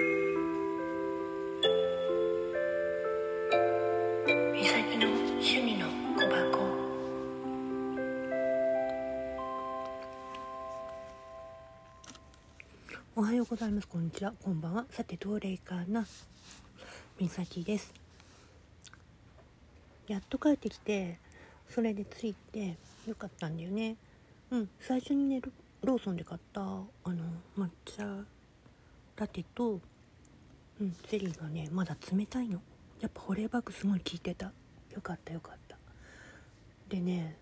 [0.00, 0.04] み
[4.64, 6.60] さきの趣味の小箱。
[13.16, 13.88] おはようございます。
[13.88, 14.32] こんにちは。
[14.40, 14.86] こんばんは。
[14.90, 16.06] さてどれかな？
[17.18, 17.92] みさきです。
[20.06, 21.18] やっと帰ってきて
[21.68, 22.76] それでついて
[23.08, 23.96] よかったんだよね。
[24.52, 24.68] うん。
[24.78, 25.42] 最初にね
[25.82, 26.86] ローソンで買ったあの
[27.58, 28.24] 抹茶
[29.18, 29.80] ラテと
[30.80, 32.60] うんゼリーがねまだ冷たいの。
[33.00, 34.52] やっぱ保冷バッグすごい効いてた。
[34.94, 35.76] よかったよかった。
[36.88, 37.36] でね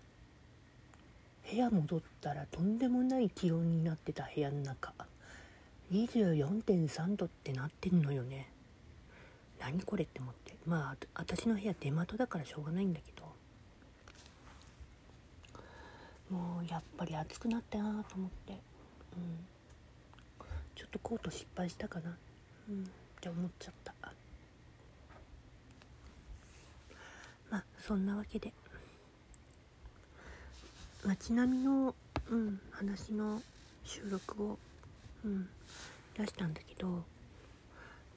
[1.49, 4.93] 部屋戻ったらとんでもない気温になってた部屋の中。
[5.91, 8.49] 24.3度ってなってんのよね。
[9.59, 10.55] 何これって思って。
[10.65, 13.27] まあ私の部屋出窓だからしょうがないんだけど。
[16.29, 18.53] もうやっぱり暑くなったなと思って。
[19.15, 19.47] うん。
[20.77, 22.15] ちょっとコート失敗したかな。
[22.69, 22.83] うん。
[22.83, 22.85] っ
[23.19, 23.93] て思っちゃった。
[27.49, 28.53] まあそんなわけで。
[31.03, 31.95] 街並みの、
[32.29, 33.41] うん、話の
[33.83, 34.59] 収録を、
[35.25, 35.47] うん、
[36.15, 37.03] 出したんだけど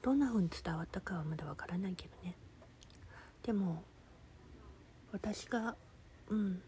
[0.01, 2.35] どんな風に伝わったかはまだわからないけどね。
[3.43, 3.83] でも
[5.11, 5.75] 私が
[6.29, 6.61] うん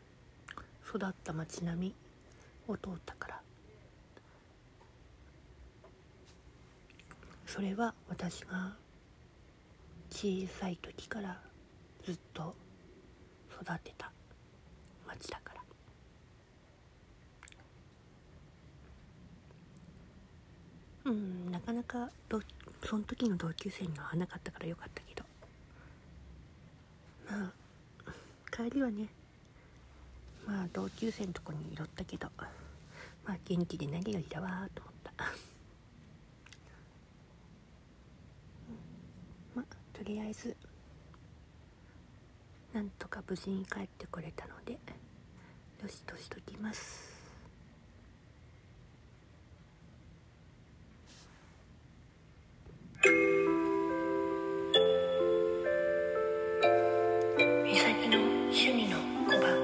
[0.87, 1.95] 育った街並み
[2.67, 3.42] を通ったから
[7.53, 8.73] それは私が
[10.09, 11.39] 小さい時から
[12.03, 12.55] ずっと
[13.61, 14.11] 育てた
[15.07, 15.61] 町だから。
[21.05, 22.41] うんなかなかど
[22.83, 25.23] その時の同級生には会わなかったからよかったけど。
[27.29, 27.53] ま
[28.07, 28.11] あ
[28.51, 29.09] 帰りはね
[30.47, 32.31] まあ同級生のとこに寄ったけど
[33.23, 35.52] まあ元気で何よりだわと思った。
[40.03, 40.53] とりあえず
[42.73, 44.77] なんとか無事に帰ってこれたのでよ
[45.87, 47.13] しとしときます。
[57.63, 58.19] みさきの
[58.51, 59.62] 趣味の小判。